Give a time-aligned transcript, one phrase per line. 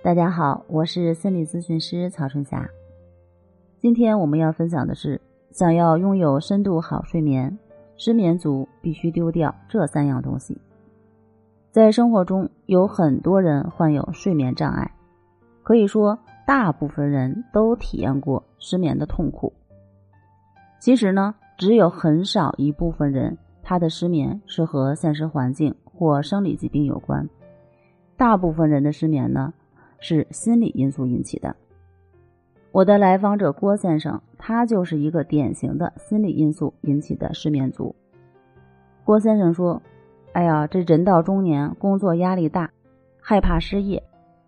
[0.00, 2.70] 大家好，我是心理咨询师曹春霞。
[3.80, 5.20] 今天我们要分享的是，
[5.50, 7.58] 想要拥有深度好睡眠，
[7.96, 10.56] 失眠族必须丢掉这三样东西。
[11.72, 14.88] 在生活中，有很多人患有睡眠障碍，
[15.64, 19.52] 可以说大部分人都体验过失眠的痛苦。
[20.78, 27.28] 其实呢，只有很少一部分人，他的失眠是和现实环境或生理疾病有关。
[28.16, 29.52] 大部分人的失眠呢，
[30.00, 31.54] 是心理因素引起的。
[32.72, 37.94] 我的来访者郭先生，他就是一个典型的心理因素引起的失眠族。
[39.04, 39.80] 郭先生说
[40.32, 42.70] ：“哎呀，这人到中年，工作压力大，
[43.20, 44.02] 害怕失业，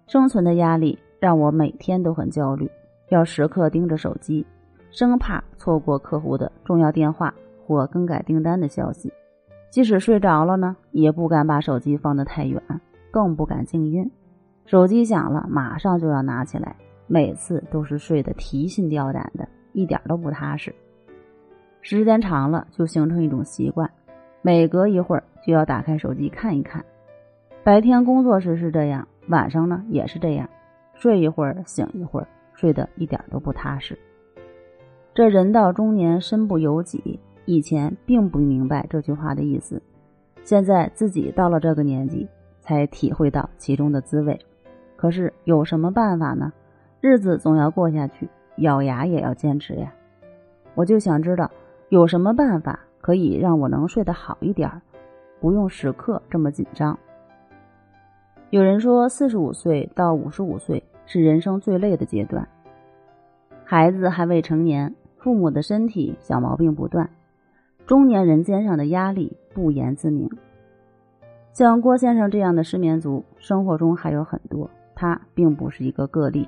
[0.06, 2.70] 生存的压力让我每天都很焦虑，
[3.08, 4.46] 要时刻盯着手机，
[4.90, 7.34] 生怕错过客户的重要电话
[7.66, 9.12] 或更改订单的消息。
[9.70, 12.62] 即使睡着了呢，也不敢把手机放得太远。”
[13.12, 14.08] 更不敢静音，
[14.70, 16.76] 手机响了马上就要拿起来，
[17.08, 20.72] 每次都是睡得提心吊胆的，一点都不踏实。
[21.80, 23.90] 时间长了就形成一种习惯，
[24.42, 26.84] 每隔一会儿就要打开手机看一看。
[27.64, 30.48] 白天工作时是这样，晚上呢也是这样，
[30.94, 33.98] 睡一会儿醒一会儿，睡得一点都不踏实。
[35.12, 39.82] 这人到中年身不由己，以前并不明白这句话的意思，
[40.44, 42.28] 现在自己到了这个年纪。
[42.62, 44.38] 才体会到其中的滋味，
[45.00, 46.52] 可是有什么办法呢？
[47.00, 49.90] 日子总要过下去，咬牙也要坚持呀。
[50.74, 51.50] 我就想知道
[51.88, 54.70] 有什么办法可以让我能睡得好一点，
[55.40, 56.98] 不用时刻这么紧张。
[58.50, 62.46] 有人说，四十五岁到五十五岁是人生最累的阶段，
[63.64, 67.08] 孩子还未成年，父母的身体小毛病不断，
[67.86, 70.28] 中年人肩上的压力不言自明。
[71.54, 74.68] 像郭先生这样的失眠族，生活中还有很多。
[75.00, 76.46] 他并不是一个个例，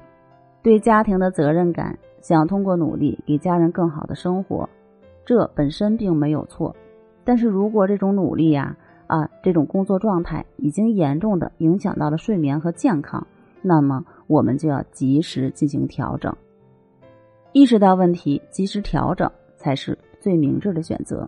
[0.62, 4.68] 对家庭的责任感，想通过努力给家人更好的生活，
[5.24, 6.76] 这本身并没有错。
[7.24, 8.76] 但是如果这种努力呀，
[9.06, 13.26] 啊，这种工作状态已经严重的影响到了睡眠和健康，
[13.62, 16.36] 那么我们就要及时进行调整。
[17.52, 21.26] 意识到问题，及时调整才是最明智的选择。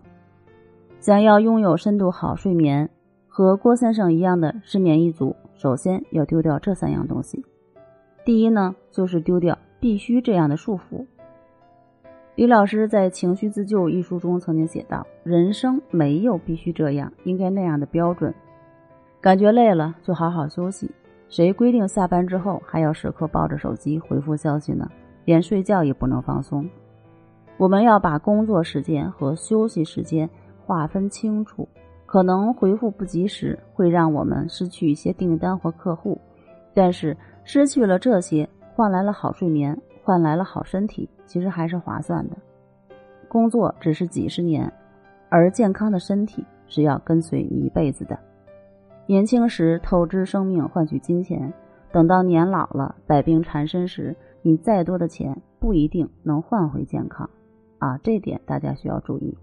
[0.99, 2.87] 想要拥有深度好睡眠。
[3.27, 7.43] 和郭先生一样的失眠一族，首先要丢掉这三样东西。
[8.23, 11.05] 第一呢，就是丢掉必须这样的束缚。
[12.35, 18.33] 李老师在《情绪自救》一书中曾经写道：“人生没有必须这样、应该那样的标准。
[19.21, 20.91] 感觉累了就好好休息。
[21.29, 24.89] 谁规定下班之后还要时刻抱着手机回复消息呢？
[25.23, 26.69] 连睡觉也不能放松。
[27.57, 30.29] 我们要把工作时间和休息时间
[30.65, 31.65] 划分清楚。”
[32.15, 36.17] 可能回复不及时，会让我们失去一些订单或客户，
[36.73, 42.37] 但是失去了这些，换来了好睡眠，换来了好身体，其实还是划算的。
[43.27, 44.71] 工作只是几十年，
[45.27, 48.17] 而健康的身体是要跟随你一辈子的。
[49.07, 51.53] 年轻时透支生命换取金钱，
[51.91, 57.29] 等到年老了百病缠身时，你再多的钱不一定能换回健康，
[57.79, 59.37] 啊，这点大家需要注意。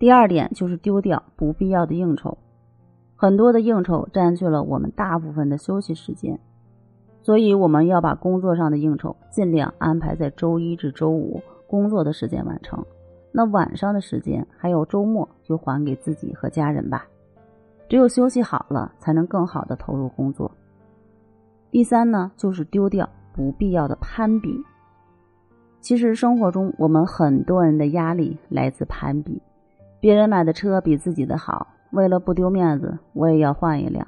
[0.00, 2.38] 第二点就是丢掉不必要的应酬，
[3.16, 6.40] 很多的应酬占据了我们大部分的休息时间，
[7.20, 12.82] 所以我们要把工作上的应酬尽量安排在周一至周五工作的时间完成，
[13.30, 17.06] 那晚上的时间还有周末就还给自己和家人吧。
[17.86, 20.50] 只有休息好了，才能更好的投入工作。
[21.70, 24.64] 第三呢，就是丢掉不必要的攀比。
[25.82, 29.42] 其实生活中我们很多人的压力来自攀比。
[30.00, 34.06] 别人买的车比自己的好，为了不丢面子，我也要换一辆。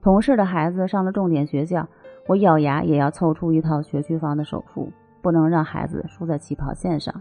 [0.00, 1.86] 同事的孩子上了重点学校，
[2.26, 4.90] 我咬牙也要凑出一套学区房的首付，
[5.20, 7.14] 不能让孩子输在起跑线上。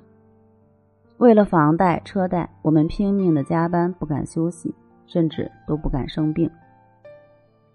[1.18, 4.74] 为了房贷车贷，我们拼命的加班，不敢休息，
[5.06, 6.50] 甚至都不敢生病。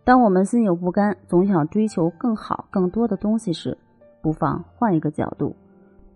[0.03, 3.77] 当我们心有不甘，总想追求更好、更多的东西时，
[4.23, 5.55] 不妨换一个角度，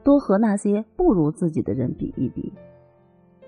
[0.02, 2.52] 多和那些不如自己的人比一比。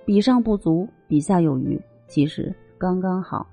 [0.05, 3.47] 比上不足，比下有余，其实刚刚好。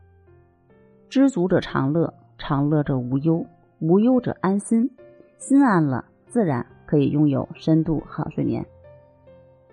[1.08, 3.46] 知足者常乐，常乐者无忧，
[3.80, 4.90] 无忧者安心，
[5.38, 8.66] 心安了，自然可以拥有深度好睡眠。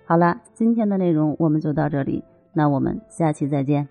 [0.04, 3.88] 好了，今天的内容我们就到这里，那我们下期再见。